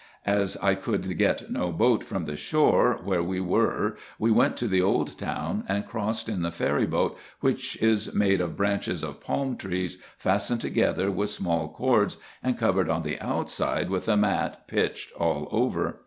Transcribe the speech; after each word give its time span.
As 0.25 0.57
I 0.63 0.73
could 0.73 1.15
get 1.19 1.51
no 1.51 1.71
boat 1.71 2.03
from 2.03 2.25
the 2.25 2.35
shore 2.35 2.99
where 3.03 3.21
we 3.21 3.39
were, 3.39 3.97
we 4.17 4.31
went 4.31 4.57
to 4.57 4.67
the 4.67 4.81
old 4.81 5.15
town, 5.15 5.63
and 5.67 5.85
crossed 5.85 6.27
in 6.27 6.41
the 6.41 6.49
ferry 6.49 6.87
boat, 6.87 7.15
which 7.41 7.75
is 7.83 8.11
made 8.11 8.41
of 8.41 8.57
branches 8.57 9.03
of 9.03 9.21
palm 9.21 9.57
trees, 9.57 10.01
fastened 10.17 10.61
together 10.61 11.11
with 11.11 11.29
small 11.29 11.67
cords, 11.69 12.17
and 12.41 12.57
covered 12.57 12.89
on 12.89 13.03
the 13.03 13.19
outside 13.19 13.91
with 13.91 14.07
a 14.07 14.17
mat 14.17 14.67
pitched 14.67 15.11
all 15.17 15.47
over. 15.51 15.99